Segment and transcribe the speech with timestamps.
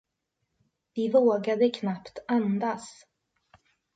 [0.95, 3.05] Vi vågade knappt andas.